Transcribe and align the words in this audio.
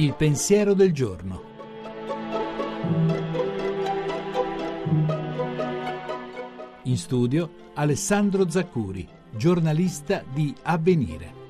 Il 0.00 0.14
pensiero 0.14 0.72
del 0.72 0.92
giorno. 0.94 1.42
In 6.84 6.96
studio 6.96 7.50
Alessandro 7.74 8.48
Zaccuri, 8.48 9.06
giornalista 9.30 10.24
di 10.26 10.54
Avvenire. 10.62 11.40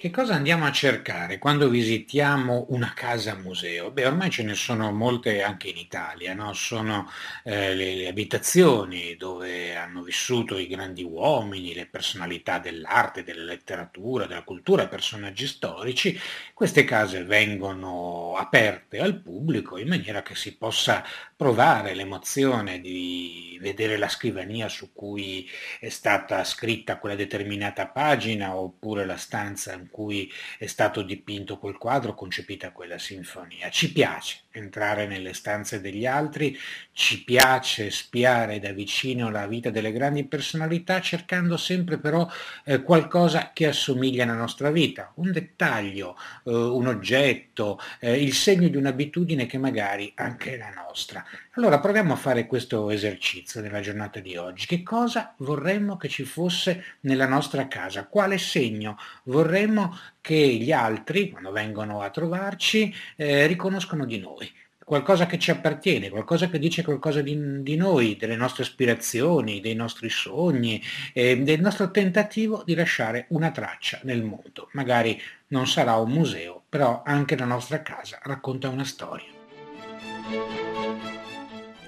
Che 0.00 0.08
cosa 0.08 0.32
andiamo 0.32 0.64
a 0.64 0.72
cercare 0.72 1.36
quando 1.36 1.68
visitiamo 1.68 2.64
una 2.70 2.94
casa 2.94 3.34
museo? 3.34 3.90
Beh, 3.90 4.06
ormai 4.06 4.30
ce 4.30 4.42
ne 4.44 4.54
sono 4.54 4.90
molte 4.92 5.42
anche 5.42 5.68
in 5.68 5.76
Italia, 5.76 6.32
no? 6.32 6.54
sono 6.54 7.06
eh, 7.44 7.74
le, 7.74 7.96
le, 7.96 8.08
abitazioni 8.08 9.14
dove 9.16 9.39
hanno 9.80 10.02
vissuto 10.02 10.56
i 10.56 10.66
grandi 10.66 11.02
uomini, 11.02 11.74
le 11.74 11.86
personalità 11.86 12.58
dell'arte, 12.58 13.24
della 13.24 13.44
letteratura, 13.44 14.26
della 14.26 14.44
cultura, 14.44 14.86
personaggi 14.86 15.46
storici. 15.46 16.18
Queste 16.54 16.84
case 16.84 17.24
vengono 17.24 18.36
aperte 18.36 19.00
al 19.00 19.20
pubblico 19.20 19.76
in 19.78 19.88
maniera 19.88 20.22
che 20.22 20.34
si 20.34 20.56
possa 20.56 21.04
provare 21.40 21.94
l'emozione 21.94 22.82
di 22.82 23.58
vedere 23.62 23.96
la 23.96 24.08
scrivania 24.08 24.68
su 24.68 24.92
cui 24.92 25.48
è 25.78 25.88
stata 25.88 26.44
scritta 26.44 26.98
quella 26.98 27.14
determinata 27.14 27.86
pagina 27.86 28.56
oppure 28.56 29.06
la 29.06 29.16
stanza 29.16 29.72
in 29.72 29.88
cui 29.90 30.30
è 30.58 30.66
stato 30.66 31.00
dipinto 31.00 31.58
quel 31.58 31.78
quadro, 31.78 32.14
concepita 32.14 32.72
quella 32.72 32.98
sinfonia. 32.98 33.70
Ci 33.70 33.92
piace 33.92 34.40
entrare 34.52 35.06
nelle 35.06 35.32
stanze 35.32 35.80
degli 35.80 36.06
altri, 36.06 36.58
ci 36.92 37.22
piace 37.22 37.90
spiare 37.90 38.58
da 38.58 38.72
vicino 38.72 39.30
la 39.30 39.46
vita 39.46 39.70
delle 39.70 39.92
grandi 39.92 40.24
personalità 40.24 41.00
cercando 41.00 41.56
sempre 41.56 41.98
però 41.98 42.28
eh, 42.64 42.82
qualcosa 42.82 43.52
che 43.52 43.68
assomiglia 43.68 44.24
alla 44.24 44.34
nostra 44.34 44.70
vita, 44.70 45.12
un 45.16 45.30
dettaglio, 45.30 46.16
eh, 46.44 46.50
un 46.50 46.86
oggetto, 46.86 47.78
eh, 48.00 48.20
il 48.20 48.34
segno 48.34 48.68
di 48.68 48.76
un'abitudine 48.76 49.46
che 49.46 49.58
magari 49.58 50.12
anche 50.16 50.56
la 50.56 50.70
nostra. 50.70 51.24
Allora 51.54 51.80
proviamo 51.80 52.12
a 52.12 52.16
fare 52.16 52.46
questo 52.46 52.90
esercizio 52.90 53.60
nella 53.60 53.80
giornata 53.80 54.20
di 54.20 54.36
oggi. 54.36 54.66
Che 54.66 54.82
cosa 54.82 55.34
vorremmo 55.38 55.96
che 55.96 56.08
ci 56.08 56.24
fosse 56.24 56.84
nella 57.00 57.26
nostra 57.26 57.68
casa? 57.68 58.06
Quale 58.06 58.38
segno 58.38 58.96
vorremmo 59.24 59.96
che 60.20 60.36
gli 60.36 60.72
altri, 60.72 61.30
quando 61.30 61.50
vengono 61.50 62.00
a 62.02 62.10
trovarci, 62.10 62.94
eh, 63.16 63.46
riconoscono 63.46 64.04
di 64.04 64.18
noi? 64.18 64.52
qualcosa 64.90 65.26
che 65.26 65.38
ci 65.38 65.52
appartiene, 65.52 66.10
qualcosa 66.10 66.48
che 66.48 66.58
dice 66.58 66.82
qualcosa 66.82 67.22
di, 67.22 67.62
di 67.62 67.76
noi, 67.76 68.16
delle 68.16 68.34
nostre 68.34 68.64
aspirazioni, 68.64 69.60
dei 69.60 69.76
nostri 69.76 70.08
sogni, 70.08 70.82
eh, 71.12 71.40
del 71.40 71.60
nostro 71.60 71.92
tentativo 71.92 72.64
di 72.66 72.74
lasciare 72.74 73.26
una 73.28 73.52
traccia 73.52 74.00
nel 74.02 74.24
mondo. 74.24 74.68
Magari 74.72 75.16
non 75.48 75.68
sarà 75.68 75.94
un 75.94 76.10
museo, 76.10 76.64
però 76.68 77.02
anche 77.04 77.36
la 77.36 77.44
nostra 77.44 77.82
casa 77.82 78.18
racconta 78.22 78.68
una 78.68 78.82
storia. 78.82 80.59